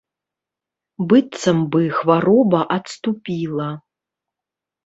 [1.11, 3.69] Быццам бы хвароба адступіла.